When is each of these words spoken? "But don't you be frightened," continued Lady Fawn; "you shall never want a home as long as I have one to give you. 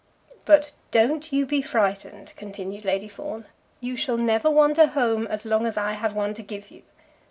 "But 0.45 0.71
don't 0.89 1.31
you 1.31 1.45
be 1.45 1.61
frightened," 1.61 2.33
continued 2.35 2.85
Lady 2.85 3.07
Fawn; 3.07 3.45
"you 3.79 3.95
shall 3.95 4.17
never 4.17 4.49
want 4.49 4.79
a 4.79 4.87
home 4.87 5.27
as 5.27 5.45
long 5.45 5.67
as 5.67 5.77
I 5.77 5.93
have 5.93 6.15
one 6.15 6.33
to 6.33 6.41
give 6.41 6.71
you. 6.71 6.81